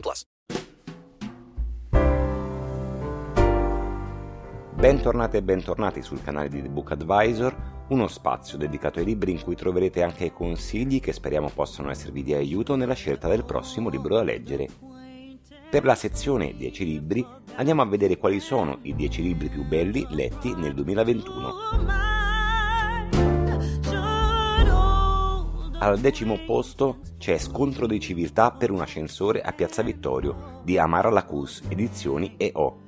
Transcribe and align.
plus. 0.00 0.24
Bentornate 4.84 5.38
e 5.38 5.42
bentornati 5.42 6.02
sul 6.02 6.22
canale 6.22 6.50
di 6.50 6.60
The 6.60 6.68
Book 6.68 6.90
Advisor, 6.90 7.86
uno 7.88 8.06
spazio 8.06 8.58
dedicato 8.58 8.98
ai 8.98 9.06
libri 9.06 9.30
in 9.30 9.40
cui 9.40 9.54
troverete 9.54 10.02
anche 10.02 10.30
consigli 10.30 11.00
che 11.00 11.14
speriamo 11.14 11.48
possano 11.48 11.90
esservi 11.90 12.22
di 12.22 12.34
aiuto 12.34 12.76
nella 12.76 12.92
scelta 12.92 13.26
del 13.26 13.44
prossimo 13.46 13.88
libro 13.88 14.16
da 14.16 14.22
leggere. 14.22 14.68
Per 15.70 15.84
la 15.84 15.94
sezione 15.94 16.54
10 16.54 16.84
libri 16.84 17.26
andiamo 17.54 17.80
a 17.80 17.86
vedere 17.86 18.18
quali 18.18 18.40
sono 18.40 18.78
i 18.82 18.94
10 18.94 19.22
libri 19.22 19.48
più 19.48 19.64
belli 19.64 20.06
letti 20.10 20.54
nel 20.54 20.74
2021. 20.74 22.23
Al 25.84 25.98
decimo 25.98 26.38
posto 26.46 27.00
c'è 27.18 27.36
Scontro 27.36 27.86
di 27.86 28.00
civiltà 28.00 28.52
per 28.52 28.70
un 28.70 28.80
ascensore 28.80 29.42
a 29.42 29.52
Piazza 29.52 29.82
Vittorio 29.82 30.62
di 30.64 30.78
Amara 30.78 31.10
Lacus, 31.10 31.62
edizioni 31.68 32.36
EO. 32.38 32.78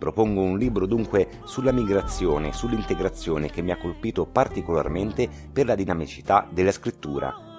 Propongo 0.00 0.40
un 0.40 0.58
libro 0.58 0.86
dunque 0.86 1.28
sulla 1.44 1.70
migrazione, 1.70 2.52
sull'integrazione 2.52 3.50
che 3.50 3.62
mi 3.62 3.70
ha 3.70 3.78
colpito 3.78 4.26
particolarmente 4.26 5.28
per 5.52 5.66
la 5.66 5.76
dinamicità 5.76 6.48
della 6.50 6.72
scrittura 6.72 7.51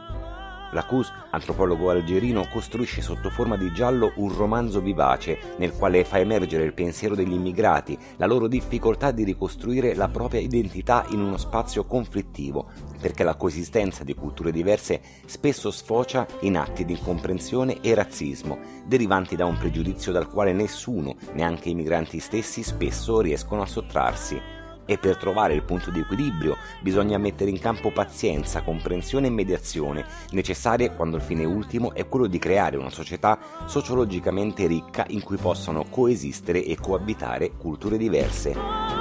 Lacus, 0.74 1.12
antropologo 1.30 1.90
algerino, 1.90 2.48
costruisce 2.52 3.02
sotto 3.02 3.30
forma 3.30 3.56
di 3.58 3.72
giallo 3.72 4.14
un 4.16 4.36
romanzo 4.36 4.82
vivace 4.82 5.56
nel 5.58 5.72
quale 5.72 6.04
fa 6.04 6.20
emergere 6.20 6.64
il 6.64 6.74
pensiero 6.74 7.16
degli 7.16 7.32
immigrati, 7.32 7.98
la 8.18 8.26
loro 8.26 8.48
difficoltà 8.48 9.12
di 9.12 9.24
ricostruire 9.24 9.96
la 9.96 10.10
propria 10.10 10.42
identità 10.42 11.06
in 11.10 11.22
uno 11.22 11.38
spazio 11.38 11.86
conflittivo, 11.86 12.70
perché 13.00 13.24
la 13.24 13.36
coesistenza 13.36 14.04
di 14.04 14.16
culture 14.16 14.52
diverse 14.52 15.02
spesso 15.26 15.72
sfocia 15.72 16.26
in 16.42 16.58
atti 16.58 16.86
di 16.86 16.94
incomprensione 16.94 17.82
e 17.82 17.94
razzismo, 17.94 18.60
derivanti 18.86 19.36
da 19.36 19.46
un 19.46 19.58
pregiudizio 19.58 20.12
dal 20.12 20.30
quale 20.30 20.54
nessuno, 20.54 21.16
neanche 21.34 21.70
i 21.70 21.76
migranti 21.76 22.20
stessi, 22.20 22.64
spesso 22.64 23.22
riescono 23.22 23.62
a 23.62 23.68
sottrarsi. 23.68 24.63
E 24.86 24.98
per 24.98 25.18
trovare 25.18 25.54
il 25.54 25.64
punto 25.64 25.92
di 25.92 26.00
equilibrio 26.00 26.58
bisogna 26.82 27.18
mettere 27.18 27.50
in 27.50 27.60
campo 27.60 27.92
pazienza, 27.92 28.62
comprensione 28.62 29.28
e 29.28 29.32
mediazione, 29.32 30.06
necessarie 30.32 30.94
quando 30.94 31.16
il 31.16 31.22
fine 31.22 31.46
ultimo 31.46 31.94
è 31.94 32.08
quello 32.08 32.28
di 32.28 32.40
creare 32.40 32.78
una 32.78 32.90
società 32.90 33.40
sociologicamente 33.66 34.68
ricca 34.68 35.06
in 35.10 35.24
cui 35.24 35.38
possano 35.38 35.86
coesistere 35.90 36.64
e 36.64 36.78
coabitare 36.80 37.52
culture 37.58 37.98
diverse. 37.98 38.93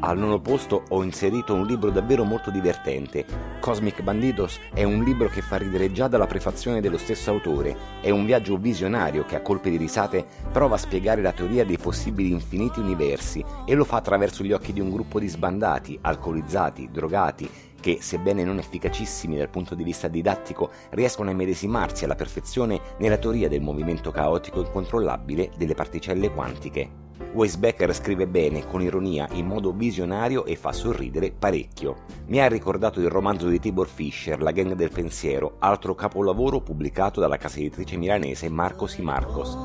Al 0.00 0.16
nono 0.16 0.40
posto 0.40 0.84
ho 0.90 1.02
inserito 1.02 1.54
un 1.54 1.66
libro 1.66 1.90
davvero 1.90 2.22
molto 2.22 2.52
divertente. 2.52 3.24
Cosmic 3.58 4.00
Banditos 4.02 4.60
è 4.72 4.84
un 4.84 5.02
libro 5.02 5.28
che 5.28 5.42
fa 5.42 5.56
ridere 5.56 5.90
già 5.90 6.06
dalla 6.06 6.28
prefazione 6.28 6.80
dello 6.80 6.98
stesso 6.98 7.30
autore. 7.30 7.76
È 8.00 8.08
un 8.10 8.24
viaggio 8.24 8.58
visionario 8.58 9.24
che 9.24 9.34
a 9.34 9.42
colpi 9.42 9.70
di 9.70 9.76
risate 9.76 10.24
prova 10.52 10.76
a 10.76 10.78
spiegare 10.78 11.20
la 11.20 11.32
teoria 11.32 11.64
dei 11.64 11.78
possibili 11.78 12.30
infiniti 12.30 12.78
universi 12.78 13.44
e 13.66 13.74
lo 13.74 13.82
fa 13.82 13.96
attraverso 13.96 14.44
gli 14.44 14.52
occhi 14.52 14.72
di 14.72 14.78
un 14.80 14.90
gruppo 14.90 15.18
di 15.18 15.26
sbandati, 15.26 15.98
alcolizzati, 16.00 16.90
drogati, 16.92 17.50
che, 17.80 17.98
sebbene 18.00 18.44
non 18.44 18.58
efficacissimi 18.58 19.36
dal 19.36 19.50
punto 19.50 19.74
di 19.74 19.82
vista 19.82 20.06
didattico, 20.06 20.70
riescono 20.90 21.30
a 21.30 21.34
medesimarsi 21.34 22.04
alla 22.04 22.14
perfezione 22.14 22.80
nella 22.98 23.18
teoria 23.18 23.48
del 23.48 23.62
movimento 23.62 24.12
caotico 24.12 24.60
incontrollabile 24.60 25.50
delle 25.56 25.74
particelle 25.74 26.30
quantiche. 26.30 27.06
Weisbecker 27.32 27.94
scrive 27.94 28.26
bene, 28.26 28.66
con 28.66 28.80
ironia, 28.80 29.28
in 29.32 29.46
modo 29.46 29.72
visionario 29.72 30.44
e 30.44 30.56
fa 30.56 30.72
sorridere 30.72 31.30
parecchio. 31.30 32.04
Mi 32.26 32.40
ha 32.40 32.46
ricordato 32.48 33.00
il 33.00 33.08
romanzo 33.08 33.48
di 33.48 33.60
Tibor 33.60 33.88
Fischer, 33.88 34.40
La 34.40 34.50
gang 34.50 34.74
del 34.74 34.90
pensiero, 34.90 35.56
altro 35.58 35.94
capolavoro 35.94 36.60
pubblicato 36.60 37.20
dalla 37.20 37.36
casa 37.36 37.58
editrice 37.58 37.96
milanese 37.96 38.48
Marcos 38.48 38.98
y 38.98 39.02
Marcos. 39.02 39.56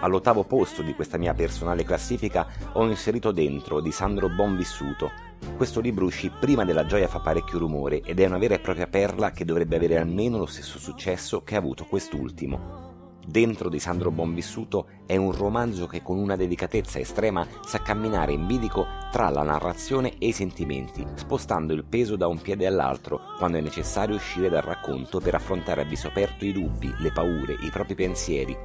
All'ottavo 0.00 0.44
posto 0.44 0.82
di 0.82 0.94
questa 0.94 1.16
mia 1.16 1.32
personale 1.32 1.84
classifica 1.84 2.46
ho 2.72 2.84
inserito 2.84 3.32
Dentro 3.32 3.80
di 3.80 3.90
Sandro 3.90 4.28
Bonvissuto. 4.28 5.10
Questo 5.56 5.80
libro 5.80 6.04
uscì 6.04 6.30
prima 6.30 6.64
della 6.64 6.84
Gioia 6.84 7.08
fa 7.08 7.20
parecchio 7.20 7.58
rumore 7.58 8.00
ed 8.02 8.20
è 8.20 8.26
una 8.26 8.38
vera 8.38 8.54
e 8.54 8.60
propria 8.60 8.86
perla 8.86 9.30
che 9.30 9.44
dovrebbe 9.44 9.76
avere 9.76 9.98
almeno 9.98 10.38
lo 10.38 10.46
stesso 10.46 10.78
successo 10.78 11.42
che 11.42 11.54
ha 11.54 11.58
avuto 11.58 11.84
quest'ultimo. 11.84 12.93
Dentro 13.26 13.70
di 13.70 13.78
Sandro 13.78 14.10
Bonvissuto 14.10 14.86
è 15.06 15.16
un 15.16 15.32
romanzo 15.32 15.86
che 15.86 16.02
con 16.02 16.18
una 16.18 16.36
delicatezza 16.36 16.98
estrema 16.98 17.46
sa 17.64 17.80
camminare 17.80 18.32
in 18.32 18.46
bilico 18.46 18.86
tra 19.10 19.30
la 19.30 19.42
narrazione 19.42 20.18
e 20.18 20.26
i 20.26 20.32
sentimenti, 20.32 21.06
spostando 21.14 21.72
il 21.72 21.84
peso 21.84 22.16
da 22.16 22.26
un 22.26 22.40
piede 22.40 22.66
all'altro 22.66 23.20
quando 23.38 23.56
è 23.56 23.60
necessario 23.62 24.16
uscire 24.16 24.50
dal 24.50 24.62
racconto 24.62 25.20
per 25.20 25.34
affrontare 25.34 25.80
a 25.80 25.84
viso 25.84 26.08
aperto 26.08 26.44
i 26.44 26.52
dubbi, 26.52 26.92
le 26.98 27.12
paure, 27.12 27.56
i 27.62 27.70
propri 27.70 27.94
pensieri. 27.94 28.56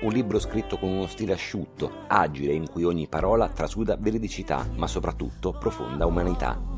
Un 0.00 0.12
libro 0.12 0.38
scritto 0.38 0.78
con 0.78 0.90
uno 0.90 1.06
stile 1.06 1.32
asciutto, 1.32 1.90
agile, 2.08 2.52
in 2.52 2.68
cui 2.68 2.84
ogni 2.84 3.08
parola 3.08 3.48
trasuda 3.48 3.96
veridicità, 3.98 4.66
ma 4.76 4.86
soprattutto 4.86 5.56
profonda 5.58 6.06
umanità. 6.06 6.77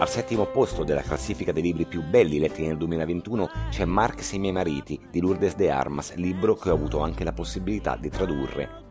Al 0.00 0.08
settimo 0.08 0.46
posto 0.46 0.84
della 0.84 1.02
classifica 1.02 1.50
dei 1.50 1.60
libri 1.60 1.84
più 1.84 2.04
belli 2.04 2.38
letti 2.38 2.64
nel 2.64 2.76
2021 2.76 3.50
c'è 3.68 3.84
Marx 3.84 4.32
e 4.32 4.36
i 4.36 4.38
miei 4.38 4.52
mariti 4.52 5.00
di 5.10 5.20
Lourdes 5.20 5.56
de 5.56 5.72
Armas, 5.72 6.14
libro 6.14 6.54
che 6.54 6.70
ho 6.70 6.74
avuto 6.74 7.00
anche 7.00 7.24
la 7.24 7.32
possibilità 7.32 7.96
di 7.96 8.08
tradurre. 8.08 8.87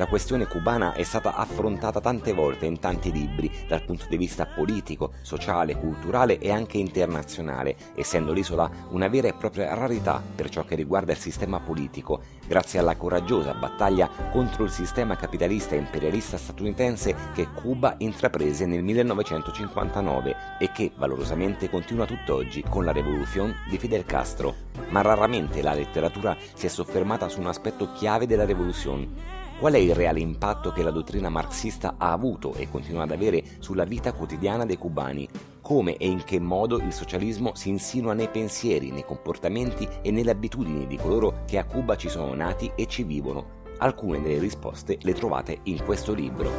La 0.00 0.06
questione 0.06 0.46
cubana 0.46 0.94
è 0.94 1.02
stata 1.02 1.34
affrontata 1.34 2.00
tante 2.00 2.32
volte 2.32 2.64
in 2.64 2.78
tanti 2.78 3.12
libri 3.12 3.52
dal 3.68 3.84
punto 3.84 4.06
di 4.08 4.16
vista 4.16 4.46
politico, 4.46 5.12
sociale, 5.20 5.76
culturale 5.76 6.38
e 6.38 6.50
anche 6.50 6.78
internazionale, 6.78 7.76
essendo 7.94 8.32
l'isola 8.32 8.70
una 8.92 9.08
vera 9.08 9.28
e 9.28 9.34
propria 9.34 9.74
rarità 9.74 10.22
per 10.34 10.48
ciò 10.48 10.64
che 10.64 10.74
riguarda 10.74 11.12
il 11.12 11.18
sistema 11.18 11.60
politico, 11.60 12.22
grazie 12.46 12.78
alla 12.78 12.96
coraggiosa 12.96 13.52
battaglia 13.52 14.08
contro 14.32 14.64
il 14.64 14.70
sistema 14.70 15.16
capitalista 15.16 15.74
e 15.74 15.80
imperialista 15.80 16.38
statunitense 16.38 17.14
che 17.34 17.48
Cuba 17.52 17.96
intraprese 17.98 18.64
nel 18.64 18.82
1959 18.82 20.36
e 20.60 20.72
che 20.72 20.92
valorosamente 20.96 21.68
continua 21.68 22.06
tutt'oggi 22.06 22.64
con 22.66 22.86
la 22.86 22.92
rivoluzione 22.92 23.56
di 23.68 23.76
Fidel 23.76 24.06
Castro. 24.06 24.54
Ma 24.88 25.02
raramente 25.02 25.60
la 25.60 25.74
letteratura 25.74 26.34
si 26.54 26.64
è 26.64 26.70
soffermata 26.70 27.28
su 27.28 27.38
un 27.38 27.48
aspetto 27.48 27.92
chiave 27.92 28.26
della 28.26 28.46
rivoluzione 28.46 29.40
Qual 29.60 29.74
è 29.74 29.76
il 29.76 29.94
reale 29.94 30.20
impatto 30.20 30.72
che 30.72 30.82
la 30.82 30.90
dottrina 30.90 31.28
marxista 31.28 31.96
ha 31.98 32.12
avuto 32.12 32.54
e 32.54 32.70
continua 32.70 33.02
ad 33.02 33.10
avere 33.10 33.44
sulla 33.58 33.84
vita 33.84 34.14
quotidiana 34.14 34.64
dei 34.64 34.78
cubani? 34.78 35.28
Come 35.60 35.98
e 35.98 36.08
in 36.08 36.24
che 36.24 36.40
modo 36.40 36.78
il 36.78 36.94
socialismo 36.94 37.54
si 37.54 37.68
insinua 37.68 38.14
nei 38.14 38.30
pensieri, 38.30 38.90
nei 38.90 39.04
comportamenti 39.04 39.86
e 40.00 40.10
nelle 40.10 40.30
abitudini 40.30 40.86
di 40.86 40.96
coloro 40.96 41.42
che 41.46 41.58
a 41.58 41.66
Cuba 41.66 41.94
ci 41.98 42.08
sono 42.08 42.32
nati 42.32 42.72
e 42.74 42.86
ci 42.86 43.02
vivono? 43.02 43.58
Alcune 43.80 44.22
delle 44.22 44.38
risposte 44.38 44.96
le 45.02 45.12
trovate 45.12 45.58
in 45.64 45.84
questo 45.84 46.14
libro. 46.14 46.50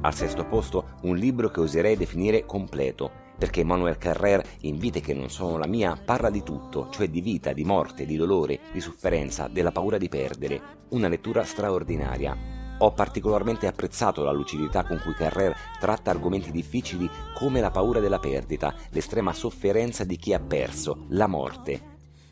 Al 0.00 0.14
sesto 0.14 0.46
posto 0.46 0.84
un 1.02 1.16
libro 1.16 1.50
che 1.50 1.60
oserei 1.60 1.94
definire 1.94 2.46
completo, 2.46 3.21
perché 3.42 3.64
Manuel 3.64 3.98
Carrer, 3.98 4.40
in 4.60 4.78
Vite 4.78 5.00
che 5.00 5.14
non 5.14 5.28
sono 5.28 5.58
la 5.58 5.66
mia, 5.66 5.96
parla 5.96 6.30
di 6.30 6.44
tutto, 6.44 6.86
cioè 6.90 7.08
di 7.08 7.20
vita, 7.20 7.52
di 7.52 7.64
morte, 7.64 8.06
di 8.06 8.14
dolore, 8.14 8.60
di 8.70 8.80
sofferenza, 8.80 9.48
della 9.48 9.72
paura 9.72 9.98
di 9.98 10.08
perdere. 10.08 10.60
Una 10.90 11.08
lettura 11.08 11.42
straordinaria. 11.42 12.36
Ho 12.78 12.92
particolarmente 12.92 13.66
apprezzato 13.66 14.22
la 14.22 14.30
lucidità 14.30 14.84
con 14.84 15.00
cui 15.02 15.14
Carrer 15.14 15.56
tratta 15.80 16.12
argomenti 16.12 16.52
difficili 16.52 17.10
come 17.34 17.60
la 17.60 17.72
paura 17.72 17.98
della 17.98 18.20
perdita, 18.20 18.72
l'estrema 18.90 19.32
sofferenza 19.32 20.04
di 20.04 20.18
chi 20.18 20.32
ha 20.32 20.38
perso, 20.38 21.06
la 21.08 21.26
morte. 21.26 21.80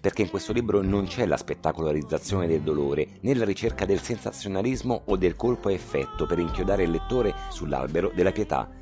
Perché 0.00 0.22
in 0.22 0.30
questo 0.30 0.52
libro 0.52 0.80
non 0.80 1.06
c'è 1.06 1.26
la 1.26 1.36
spettacolarizzazione 1.36 2.46
del 2.46 2.60
dolore, 2.60 3.18
né 3.22 3.34
la 3.34 3.44
ricerca 3.44 3.84
del 3.84 4.00
sensazionalismo 4.00 5.02
o 5.06 5.16
del 5.16 5.34
colpo 5.34 5.70
a 5.70 5.72
effetto 5.72 6.24
per 6.26 6.38
inchiodare 6.38 6.84
il 6.84 6.92
lettore 6.92 7.34
sull'albero 7.48 8.12
della 8.14 8.30
pietà 8.30 8.78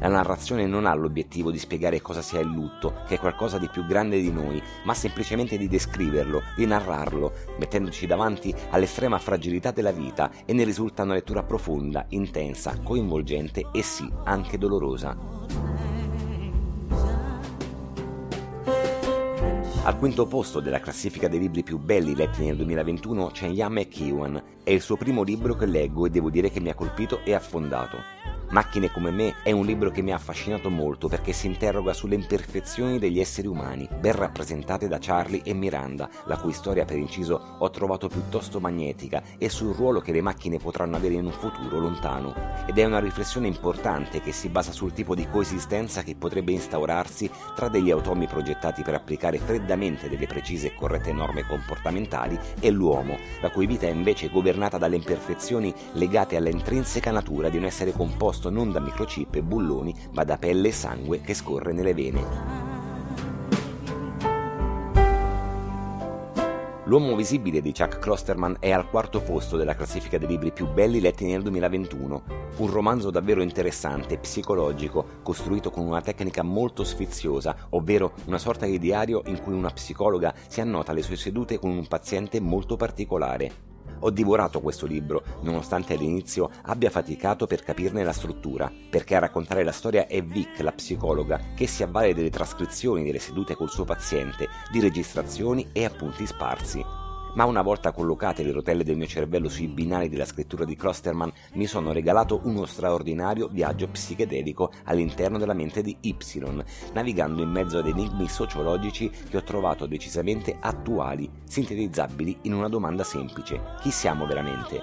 La 0.00 0.08
narrazione 0.08 0.66
non 0.66 0.86
ha 0.86 0.94
l'obiettivo 0.94 1.50
di 1.50 1.58
spiegare 1.58 2.00
cosa 2.00 2.22
sia 2.22 2.38
il 2.38 2.46
lutto, 2.46 3.02
che 3.08 3.16
è 3.16 3.18
qualcosa 3.18 3.58
di 3.58 3.68
più 3.68 3.84
grande 3.84 4.20
di 4.20 4.30
noi, 4.30 4.62
ma 4.84 4.94
semplicemente 4.94 5.58
di 5.58 5.66
descriverlo, 5.66 6.42
di 6.54 6.66
narrarlo, 6.66 7.32
mettendoci 7.58 8.06
davanti 8.06 8.54
all'estrema 8.70 9.18
fragilità 9.18 9.72
della 9.72 9.90
vita 9.90 10.30
e 10.44 10.52
ne 10.52 10.62
risulta 10.62 11.02
una 11.02 11.14
lettura 11.14 11.42
profonda, 11.42 12.06
intensa, 12.10 12.78
coinvolgente 12.80 13.66
e 13.72 13.82
sì, 13.82 14.08
anche 14.24 14.56
dolorosa. 14.56 15.16
Al 19.82 19.98
quinto 19.98 20.26
posto 20.26 20.60
della 20.60 20.80
classifica 20.80 21.28
dei 21.28 21.38
libri 21.38 21.62
più 21.62 21.78
belli 21.78 22.14
letti 22.14 22.44
nel 22.44 22.56
2021 22.56 23.28
c'è 23.28 23.46
Ian 23.46 23.72
McEwan. 23.72 24.42
È 24.62 24.70
il 24.70 24.82
suo 24.82 24.96
primo 24.96 25.22
libro 25.22 25.56
che 25.56 25.66
leggo 25.66 26.04
e 26.04 26.10
devo 26.10 26.28
dire 26.28 26.50
che 26.50 26.60
mi 26.60 26.68
ha 26.68 26.74
colpito 26.74 27.20
e 27.24 27.32
affondato. 27.32 28.17
Macchine 28.50 28.90
come 28.90 29.10
me 29.10 29.34
è 29.42 29.50
un 29.50 29.66
libro 29.66 29.90
che 29.90 30.00
mi 30.00 30.10
ha 30.10 30.14
affascinato 30.14 30.70
molto 30.70 31.06
perché 31.06 31.34
si 31.34 31.46
interroga 31.46 31.92
sulle 31.92 32.14
imperfezioni 32.14 32.98
degli 32.98 33.20
esseri 33.20 33.46
umani, 33.46 33.86
ben 34.00 34.14
rappresentate 34.14 34.88
da 34.88 34.96
Charlie 34.98 35.42
e 35.44 35.52
Miranda, 35.52 36.08
la 36.24 36.38
cui 36.38 36.54
storia 36.54 36.86
per 36.86 36.96
inciso 36.96 37.56
ho 37.58 37.68
trovato 37.68 38.08
piuttosto 38.08 38.58
magnetica, 38.58 39.22
e 39.36 39.50
sul 39.50 39.74
ruolo 39.74 40.00
che 40.00 40.12
le 40.12 40.22
macchine 40.22 40.56
potranno 40.56 40.96
avere 40.96 41.14
in 41.14 41.26
un 41.26 41.32
futuro 41.32 41.78
lontano. 41.78 42.34
Ed 42.66 42.78
è 42.78 42.84
una 42.86 43.00
riflessione 43.00 43.48
importante 43.48 44.22
che 44.22 44.32
si 44.32 44.48
basa 44.48 44.72
sul 44.72 44.94
tipo 44.94 45.14
di 45.14 45.28
coesistenza 45.28 46.02
che 46.02 46.16
potrebbe 46.16 46.52
instaurarsi 46.52 47.30
tra 47.54 47.68
degli 47.68 47.90
automi 47.90 48.26
progettati 48.26 48.80
per 48.82 48.94
applicare 48.94 49.36
freddamente 49.36 50.08
delle 50.08 50.26
precise 50.26 50.68
e 50.68 50.74
corrette 50.74 51.12
norme 51.12 51.46
comportamentali 51.46 52.38
e 52.60 52.70
l'uomo, 52.70 53.18
la 53.42 53.50
cui 53.50 53.66
vita 53.66 53.86
è 53.86 53.90
invece 53.90 54.30
governata 54.30 54.78
dalle 54.78 54.96
imperfezioni 54.96 55.74
legate 55.92 56.36
alla 56.36 56.48
intrinseca 56.48 57.10
natura 57.10 57.50
di 57.50 57.58
un 57.58 57.64
essere 57.64 57.92
composto 57.92 58.36
composto 58.38 58.50
non 58.50 58.70
da 58.70 58.80
microchip 58.80 59.34
e 59.34 59.42
bulloni, 59.42 59.94
ma 60.12 60.22
da 60.24 60.38
pelle 60.38 60.68
e 60.68 60.72
sangue 60.72 61.20
che 61.20 61.34
scorre 61.34 61.72
nelle 61.72 61.94
vene. 61.94 62.66
L'uomo 66.84 67.16
visibile 67.16 67.60
di 67.60 67.72
Chuck 67.72 67.98
Klosterman 67.98 68.56
è 68.60 68.70
al 68.70 68.88
quarto 68.88 69.20
posto 69.20 69.58
della 69.58 69.74
classifica 69.74 70.16
dei 70.16 70.28
libri 70.28 70.52
più 70.52 70.66
belli 70.66 71.00
letti 71.00 71.26
nel 71.26 71.42
2021. 71.42 72.22
Un 72.56 72.70
romanzo 72.70 73.10
davvero 73.10 73.42
interessante, 73.42 74.16
psicologico, 74.16 75.20
costruito 75.22 75.70
con 75.70 75.84
una 75.84 76.00
tecnica 76.00 76.42
molto 76.42 76.84
sfiziosa, 76.84 77.54
ovvero 77.70 78.14
una 78.24 78.38
sorta 78.38 78.64
di 78.64 78.78
diario 78.78 79.22
in 79.26 79.42
cui 79.42 79.52
una 79.52 79.70
psicologa 79.70 80.32
si 80.46 80.62
annota 80.62 80.94
le 80.94 81.02
sue 81.02 81.16
sedute 81.16 81.58
con 81.58 81.70
un 81.70 81.86
paziente 81.86 82.40
molto 82.40 82.76
particolare. 82.76 83.67
Ho 84.00 84.10
divorato 84.10 84.60
questo 84.60 84.86
libro, 84.86 85.22
nonostante 85.42 85.94
all'inizio 85.94 86.50
abbia 86.62 86.90
faticato 86.90 87.46
per 87.46 87.62
capirne 87.62 88.04
la 88.04 88.12
struttura, 88.12 88.70
perché 88.90 89.16
a 89.16 89.20
raccontare 89.20 89.64
la 89.64 89.72
storia 89.72 90.06
è 90.06 90.22
Vic, 90.22 90.60
la 90.60 90.72
psicologa, 90.72 91.40
che 91.54 91.66
si 91.66 91.82
avvale 91.82 92.14
delle 92.14 92.30
trascrizioni 92.30 93.04
delle 93.04 93.18
sedute 93.18 93.54
col 93.54 93.70
suo 93.70 93.84
paziente, 93.84 94.48
di 94.70 94.80
registrazioni 94.80 95.68
e 95.72 95.84
appunti 95.84 96.26
sparsi 96.26 97.07
ma 97.38 97.44
una 97.44 97.62
volta 97.62 97.92
collocate 97.92 98.42
le 98.42 98.50
rotelle 98.50 98.82
del 98.82 98.96
mio 98.96 99.06
cervello 99.06 99.48
sui 99.48 99.68
binari 99.68 100.08
della 100.08 100.24
scrittura 100.24 100.64
di 100.64 100.74
Klosterman 100.74 101.30
mi 101.52 101.66
sono 101.66 101.92
regalato 101.92 102.40
uno 102.42 102.66
straordinario 102.66 103.46
viaggio 103.46 103.86
psichedelico 103.86 104.72
all'interno 104.86 105.38
della 105.38 105.54
mente 105.54 105.80
di 105.80 105.96
Y, 106.00 106.16
navigando 106.94 107.40
in 107.40 107.50
mezzo 107.50 107.78
ad 107.78 107.86
enigmi 107.86 108.26
sociologici 108.26 109.08
che 109.08 109.36
ho 109.36 109.44
trovato 109.44 109.86
decisamente 109.86 110.56
attuali, 110.58 111.30
sintetizzabili 111.44 112.38
in 112.42 112.54
una 112.54 112.68
domanda 112.68 113.04
semplice. 113.04 113.60
Chi 113.82 113.92
siamo 113.92 114.26
veramente? 114.26 114.82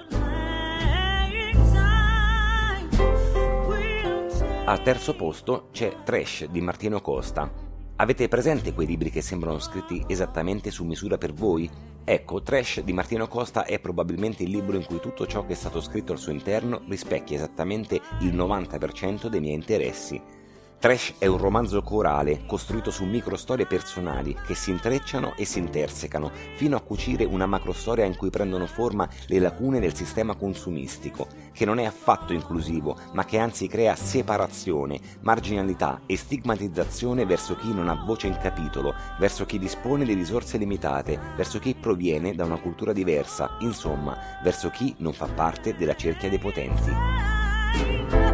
Al 4.64 4.82
terzo 4.82 5.14
posto 5.14 5.68
c'è 5.72 5.94
Trash 6.04 6.46
di 6.46 6.62
Martino 6.62 7.02
Costa. 7.02 7.52
Avete 7.96 8.28
presente 8.28 8.72
quei 8.72 8.86
libri 8.86 9.10
che 9.10 9.20
sembrano 9.20 9.58
scritti 9.58 10.02
esattamente 10.06 10.70
su 10.70 10.84
misura 10.84 11.18
per 11.18 11.34
voi? 11.34 11.94
Ecco, 12.08 12.40
Trash 12.40 12.82
di 12.82 12.92
Martino 12.92 13.26
Costa 13.26 13.64
è 13.64 13.80
probabilmente 13.80 14.44
il 14.44 14.50
libro 14.50 14.76
in 14.76 14.84
cui 14.84 15.00
tutto 15.00 15.26
ciò 15.26 15.44
che 15.44 15.54
è 15.54 15.56
stato 15.56 15.80
scritto 15.80 16.12
al 16.12 16.20
suo 16.20 16.30
interno 16.30 16.84
rispecchia 16.86 17.34
esattamente 17.34 18.00
il 18.20 18.32
90% 18.32 19.26
dei 19.26 19.40
miei 19.40 19.54
interessi. 19.54 20.35
Trash 20.78 21.14
è 21.18 21.26
un 21.26 21.38
romanzo 21.38 21.80
corale 21.80 22.42
costruito 22.44 22.90
su 22.90 23.04
microstorie 23.04 23.64
personali 23.64 24.36
che 24.46 24.54
si 24.54 24.70
intrecciano 24.70 25.34
e 25.34 25.46
si 25.46 25.58
intersecano 25.58 26.30
fino 26.56 26.76
a 26.76 26.82
cucire 26.82 27.24
una 27.24 27.46
macrostoria 27.46 28.04
in 28.04 28.14
cui 28.14 28.28
prendono 28.28 28.66
forma 28.66 29.08
le 29.28 29.38
lacune 29.38 29.80
del 29.80 29.94
sistema 29.94 30.34
consumistico, 30.36 31.28
che 31.52 31.64
non 31.64 31.78
è 31.78 31.86
affatto 31.86 32.34
inclusivo, 32.34 32.94
ma 33.12 33.24
che 33.24 33.38
anzi 33.38 33.68
crea 33.68 33.96
separazione, 33.96 35.00
marginalità 35.20 36.02
e 36.04 36.18
stigmatizzazione 36.18 37.24
verso 37.24 37.56
chi 37.56 37.72
non 37.72 37.88
ha 37.88 38.04
voce 38.04 38.26
in 38.26 38.36
capitolo, 38.36 38.94
verso 39.18 39.46
chi 39.46 39.58
dispone 39.58 40.04
di 40.04 40.12
risorse 40.12 40.58
limitate, 40.58 41.18
verso 41.36 41.58
chi 41.58 41.74
proviene 41.74 42.34
da 42.34 42.44
una 42.44 42.60
cultura 42.60 42.92
diversa, 42.92 43.56
insomma, 43.60 44.14
verso 44.42 44.68
chi 44.68 44.94
non 44.98 45.14
fa 45.14 45.26
parte 45.26 45.74
della 45.74 45.96
cerchia 45.96 46.28
dei 46.28 46.38
potenti. 46.38 48.25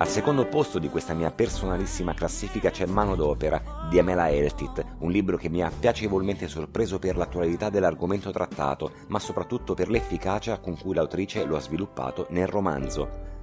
Al 0.00 0.06
secondo 0.06 0.46
posto 0.46 0.78
di 0.78 0.88
questa 0.88 1.12
mia 1.12 1.32
personalissima 1.32 2.14
classifica 2.14 2.70
c'è 2.70 2.86
Mano 2.86 3.16
d'opera 3.16 3.88
di 3.90 3.98
Amela 3.98 4.30
Eltit, 4.30 4.84
un 4.98 5.10
libro 5.10 5.36
che 5.36 5.48
mi 5.48 5.60
ha 5.60 5.72
piacevolmente 5.76 6.46
sorpreso 6.46 7.00
per 7.00 7.16
l'attualità 7.16 7.68
dell'argomento 7.68 8.30
trattato, 8.30 8.92
ma 9.08 9.18
soprattutto 9.18 9.74
per 9.74 9.90
l'efficacia 9.90 10.60
con 10.60 10.78
cui 10.78 10.94
l'autrice 10.94 11.44
lo 11.44 11.56
ha 11.56 11.60
sviluppato 11.60 12.26
nel 12.30 12.46
romanzo. 12.46 13.37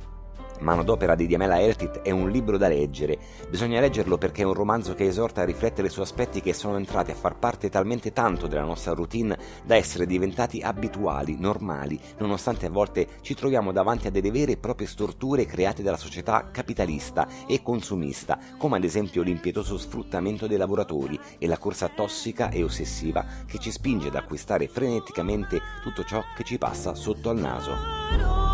Manodopera 0.59 1.15
di 1.15 1.27
Diamela 1.27 1.59
Eltit 1.59 2.01
è 2.01 2.11
un 2.11 2.29
libro 2.29 2.57
da 2.57 2.67
leggere. 2.67 3.17
Bisogna 3.49 3.79
leggerlo 3.79 4.17
perché 4.17 4.41
è 4.41 4.45
un 4.45 4.53
romanzo 4.53 4.95
che 4.95 5.05
esorta 5.05 5.41
a 5.41 5.45
riflettere 5.45 5.89
su 5.89 6.01
aspetti 6.01 6.41
che 6.41 6.53
sono 6.53 6.77
entrati 6.77 7.11
a 7.11 7.15
far 7.15 7.37
parte 7.37 7.69
talmente 7.69 8.13
tanto 8.13 8.47
della 8.47 8.63
nostra 8.63 8.93
routine 8.93 9.37
da 9.63 9.75
essere 9.75 10.05
diventati 10.05 10.61
abituali, 10.61 11.37
normali, 11.39 11.99
nonostante 12.19 12.65
a 12.65 12.69
volte 12.69 13.07
ci 13.21 13.35
troviamo 13.35 13.71
davanti 13.71 14.07
a 14.07 14.11
delle 14.11 14.31
vere 14.31 14.53
e 14.53 14.57
proprie 14.57 14.87
storture 14.87 15.45
create 15.45 15.83
dalla 15.83 15.97
società 15.97 16.49
capitalista 16.51 17.27
e 17.47 17.61
consumista, 17.61 18.39
come 18.57 18.77
ad 18.77 18.83
esempio 18.83 19.21
l'impietoso 19.21 19.77
sfruttamento 19.77 20.47
dei 20.47 20.57
lavoratori 20.57 21.19
e 21.37 21.47
la 21.47 21.57
corsa 21.57 21.89
tossica 21.89 22.49
e 22.49 22.63
ossessiva 22.63 23.25
che 23.45 23.59
ci 23.59 23.71
spinge 23.71 24.07
ad 24.07 24.15
acquistare 24.15 24.67
freneticamente 24.67 25.59
tutto 25.81 26.03
ciò 26.03 26.23
che 26.35 26.43
ci 26.43 26.57
passa 26.57 26.95
sotto 26.95 27.29
al 27.29 27.37
naso. 27.37 28.44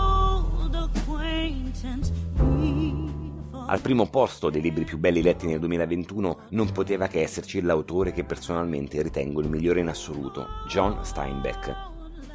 Al 3.72 3.80
primo 3.80 4.10
posto 4.10 4.50
dei 4.50 4.60
libri 4.60 4.84
più 4.84 4.98
belli 4.98 5.22
letti 5.22 5.48
nel 5.48 5.60
2021 5.60 6.40
non 6.50 6.74
poteva 6.74 7.08
che 7.08 7.22
esserci 7.22 7.62
l'autore 7.62 8.12
che 8.12 8.26
personalmente 8.26 9.02
ritengo 9.02 9.40
il 9.40 9.48
migliore 9.48 9.80
in 9.80 9.88
assoluto, 9.88 10.46
John 10.68 11.06
Steinbeck. 11.06 11.90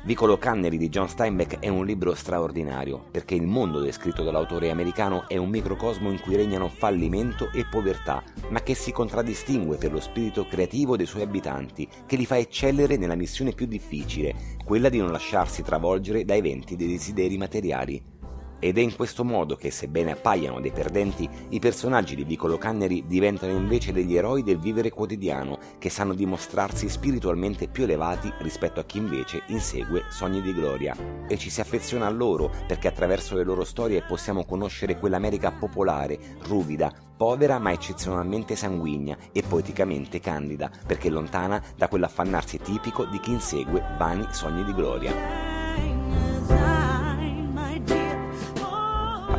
Vicolo 0.06 0.38
Cannery 0.38 0.78
di 0.78 0.88
John 0.88 1.10
Steinbeck 1.10 1.58
è 1.58 1.68
un 1.68 1.84
libro 1.84 2.14
straordinario 2.14 3.08
perché 3.10 3.34
il 3.34 3.46
mondo 3.46 3.80
descritto 3.80 4.22
dall'autore 4.22 4.70
americano 4.70 5.28
è 5.28 5.36
un 5.36 5.50
microcosmo 5.50 6.10
in 6.10 6.20
cui 6.20 6.36
regnano 6.36 6.68
fallimento 6.68 7.50
e 7.52 7.66
povertà, 7.70 8.22
ma 8.48 8.62
che 8.62 8.74
si 8.74 8.90
contraddistingue 8.90 9.76
per 9.76 9.92
lo 9.92 10.00
spirito 10.00 10.46
creativo 10.46 10.96
dei 10.96 11.04
suoi 11.04 11.20
abitanti, 11.20 11.86
che 12.06 12.16
li 12.16 12.24
fa 12.24 12.38
eccellere 12.38 12.96
nella 12.96 13.14
missione 13.14 13.52
più 13.52 13.66
difficile, 13.66 14.56
quella 14.64 14.88
di 14.88 15.00
non 15.00 15.12
lasciarsi 15.12 15.62
travolgere 15.62 16.24
da 16.24 16.34
eventi 16.34 16.76
dei 16.76 16.88
desideri 16.88 17.36
materiali. 17.36 18.14
Ed 18.58 18.78
è 18.78 18.80
in 18.80 18.96
questo 18.96 19.24
modo 19.24 19.54
che, 19.56 19.70
sebbene 19.70 20.12
appaiano 20.12 20.60
dei 20.60 20.72
perdenti, 20.72 21.28
i 21.50 21.58
personaggi 21.58 22.14
di 22.14 22.24
Vicolo 22.24 22.56
Cannery 22.56 23.06
diventano 23.06 23.52
invece 23.52 23.92
degli 23.92 24.16
eroi 24.16 24.42
del 24.42 24.58
vivere 24.58 24.90
quotidiano, 24.90 25.58
che 25.78 25.90
sanno 25.90 26.14
dimostrarsi 26.14 26.88
spiritualmente 26.88 27.68
più 27.68 27.84
elevati 27.84 28.32
rispetto 28.38 28.80
a 28.80 28.84
chi 28.84 28.98
invece 28.98 29.42
insegue 29.48 30.04
sogni 30.08 30.40
di 30.40 30.54
gloria. 30.54 30.96
E 31.28 31.36
ci 31.36 31.50
si 31.50 31.60
affeziona 31.60 32.06
a 32.06 32.10
loro, 32.10 32.50
perché 32.66 32.88
attraverso 32.88 33.36
le 33.36 33.44
loro 33.44 33.64
storie 33.64 34.02
possiamo 34.02 34.44
conoscere 34.44 34.98
quell'America 34.98 35.52
popolare, 35.52 36.18
ruvida, 36.46 36.92
povera 37.16 37.58
ma 37.58 37.72
eccezionalmente 37.72 38.56
sanguigna 38.56 39.16
e 39.32 39.42
poeticamente 39.42 40.20
candida, 40.20 40.70
perché 40.86 41.10
lontana 41.10 41.62
da 41.76 41.88
quell'affannarsi 41.88 42.58
tipico 42.58 43.04
di 43.04 43.20
chi 43.20 43.32
insegue 43.32 43.82
vani 43.98 44.26
sogni 44.30 44.64
di 44.64 44.74
gloria. 44.74 46.25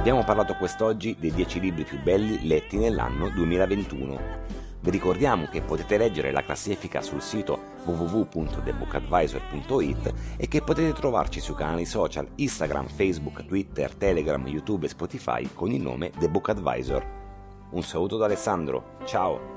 Abbiamo 0.07 0.23
parlato 0.23 0.55
quest'oggi 0.55 1.17
dei 1.19 1.33
10 1.33 1.59
libri 1.59 1.83
più 1.83 2.01
belli 2.01 2.47
letti 2.47 2.77
nell'anno 2.77 3.29
2021. 3.29 4.17
Vi 4.79 4.89
ricordiamo 4.89 5.47
che 5.47 5.61
potete 5.61 5.97
leggere 5.97 6.31
la 6.31 6.45
classifica 6.45 7.01
sul 7.01 7.21
sito 7.21 7.59
www.thebookadvisor.it 7.83 10.13
e 10.37 10.47
che 10.47 10.61
potete 10.61 10.93
trovarci 10.93 11.41
sui 11.41 11.55
canali 11.55 11.83
social 11.83 12.25
Instagram, 12.35 12.87
Facebook, 12.87 13.45
Twitter, 13.45 13.93
Telegram, 13.95 14.47
YouTube 14.47 14.85
e 14.85 14.89
Spotify 14.89 15.49
con 15.53 15.73
il 15.73 15.81
nome 15.81 16.11
The 16.17 16.29
Book 16.29 16.47
Advisor. 16.47 17.05
Un 17.71 17.83
saluto 17.83 18.15
da 18.15 18.23
Alessandro, 18.23 18.99
ciao! 19.03 19.56